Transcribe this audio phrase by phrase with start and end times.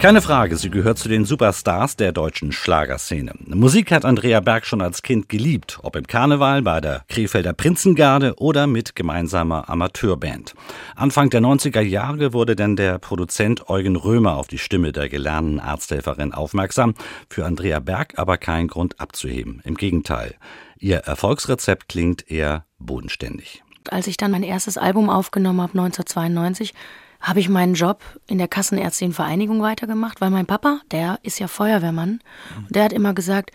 [0.00, 3.32] Keine Frage, sie gehört zu den Superstars der deutschen Schlagerszene.
[3.46, 8.36] Musik hat Andrea Berg schon als Kind geliebt, ob im Karneval, bei der Krefelder Prinzengarde
[8.36, 10.54] oder mit gemeinsamer Amateurband.
[10.94, 15.58] Anfang der 90er Jahre wurde dann der Produzent Eugen Römer auf die Stimme der gelernten
[15.58, 16.94] Arzthelferin aufmerksam.
[17.28, 19.60] Für Andrea Berg aber kein Grund abzuheben.
[19.64, 20.36] Im Gegenteil.
[20.78, 23.64] Ihr Erfolgsrezept klingt eher bodenständig.
[23.90, 26.72] Als ich dann mein erstes Album aufgenommen habe, 1992,
[27.20, 32.20] habe ich meinen Job in der Kassenärztinnenvereinigung weitergemacht, weil mein Papa, der ist ja Feuerwehrmann,
[32.56, 33.50] und der hat immer gesagt,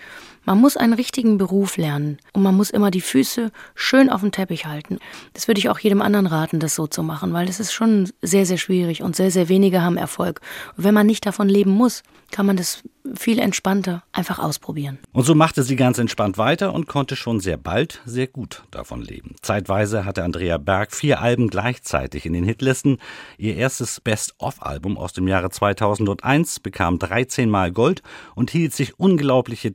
[0.45, 4.31] man muss einen richtigen Beruf lernen und man muss immer die Füße schön auf den
[4.31, 4.99] Teppich halten.
[5.33, 8.09] Das würde ich auch jedem anderen raten, das so zu machen, weil das ist schon
[8.21, 10.41] sehr, sehr schwierig und sehr, sehr wenige haben Erfolg.
[10.77, 12.83] Und wenn man nicht davon leben muss, kann man das
[13.15, 14.97] viel entspannter einfach ausprobieren.
[15.11, 19.01] Und so machte sie ganz entspannt weiter und konnte schon sehr bald sehr gut davon
[19.01, 19.35] leben.
[19.41, 22.97] Zeitweise hatte Andrea Berg vier Alben gleichzeitig in den Hitlisten.
[23.37, 28.01] Ihr erstes Best-of-Album aus dem Jahre 2001 bekam 13 Mal Gold
[28.35, 29.71] und hielt sich unglaubliche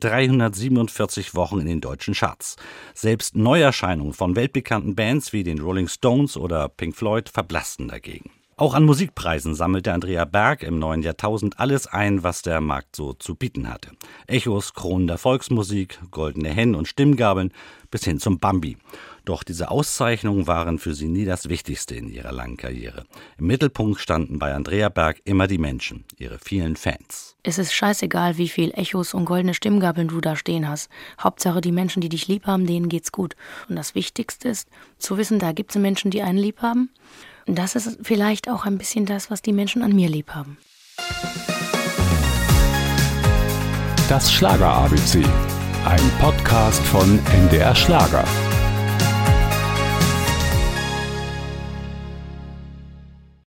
[0.59, 2.57] 347 Wochen in den deutschen Charts.
[2.93, 8.31] Selbst Neuerscheinungen von weltbekannten Bands wie den Rolling Stones oder Pink Floyd verblassten dagegen.
[8.57, 13.13] Auch an Musikpreisen sammelte Andrea Berg im neuen Jahrtausend alles ein, was der Markt so
[13.13, 13.91] zu bieten hatte.
[14.27, 17.53] Echos, Kronen der Volksmusik, goldene Hennen und Stimmgabeln
[17.89, 18.75] bis hin zum Bambi.
[19.29, 23.05] Doch diese Auszeichnungen waren für sie nie das Wichtigste in ihrer langen Karriere.
[23.37, 27.35] Im Mittelpunkt standen bei Andrea Berg immer die Menschen, ihre vielen Fans.
[27.43, 30.89] Es ist scheißegal, wie viel Echos und goldene Stimmgabeln du da stehen hast.
[31.19, 33.35] Hauptsache, die Menschen, die dich lieb haben, denen geht's gut.
[33.69, 36.89] Und das Wichtigste ist, zu wissen, da gibt es Menschen, die einen lieb haben
[37.55, 40.57] das ist vielleicht auch ein bisschen das, was die Menschen an mir lieb haben.
[44.07, 45.23] Das Schlager ABC,
[45.85, 48.25] ein Podcast von NDR Schlager.